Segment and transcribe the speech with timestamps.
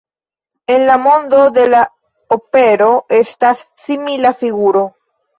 [0.65, 1.83] En la mondo de la
[2.27, 2.87] opero
[3.19, 4.83] esta simila figuro.